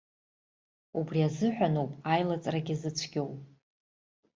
[0.99, 3.29] Убри азыҳәаноуп аилыҵрагьы зыцәгьоу.